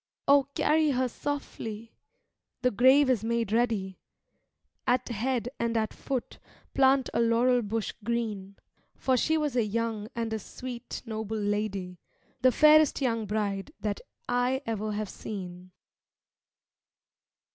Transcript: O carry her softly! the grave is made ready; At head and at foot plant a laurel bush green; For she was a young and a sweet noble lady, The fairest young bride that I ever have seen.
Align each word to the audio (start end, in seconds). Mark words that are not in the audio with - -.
O 0.27 0.45
carry 0.55 0.89
her 0.89 1.07
softly! 1.07 1.93
the 2.63 2.71
grave 2.71 3.07
is 3.07 3.23
made 3.23 3.51
ready; 3.51 3.99
At 4.87 5.09
head 5.09 5.47
and 5.59 5.77
at 5.77 5.93
foot 5.93 6.39
plant 6.73 7.11
a 7.13 7.19
laurel 7.19 7.61
bush 7.61 7.93
green; 8.03 8.57
For 8.95 9.15
she 9.15 9.37
was 9.37 9.55
a 9.55 9.63
young 9.63 10.07
and 10.15 10.33
a 10.33 10.39
sweet 10.39 11.03
noble 11.05 11.37
lady, 11.37 11.99
The 12.41 12.51
fairest 12.51 12.99
young 12.99 13.27
bride 13.27 13.73
that 13.81 14.01
I 14.27 14.63
ever 14.65 14.93
have 14.93 15.07
seen. 15.09 15.69